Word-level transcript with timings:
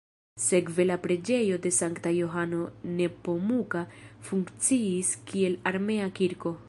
Sekve 0.43 0.85
la 0.91 0.95
preĝejo 1.01 1.59
de 1.65 1.71
sankta 1.79 2.13
Johano 2.15 2.63
Nepomuka 3.01 3.85
funkciis 4.31 5.13
kiel 5.31 5.59
armea 5.75 6.09
kirko. 6.23 6.57